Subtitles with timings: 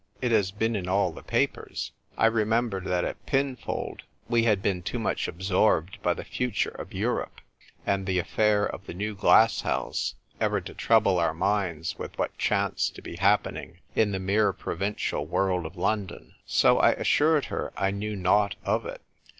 [0.21, 4.81] "It has been in all the papers." I remembered that at Pinfold we had been
[4.81, 7.39] too much absorbed by the future of Europe
[7.85, 12.35] and the affair of the new glass house ever to trouble our minds about what
[12.39, 16.33] chanced to be happening in the mere provincial world of London.
[16.47, 19.01] So I assured her I knew naught of it.